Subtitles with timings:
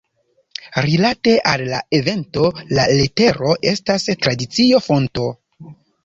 [0.83, 2.45] Rilate al la evento,
[2.77, 5.27] la letero estas tradicio-fonto.